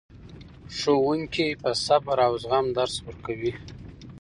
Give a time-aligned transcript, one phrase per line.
[0.77, 3.51] ښوونکي په صبر او زغم درس ورکوي.